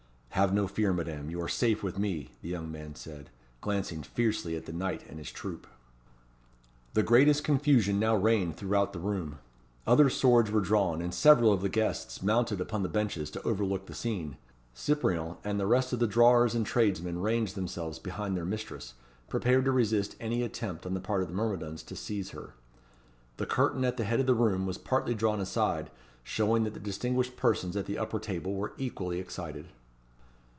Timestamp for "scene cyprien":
13.93-15.37